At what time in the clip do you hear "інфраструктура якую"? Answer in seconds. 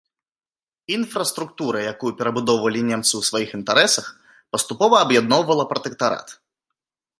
0.95-2.11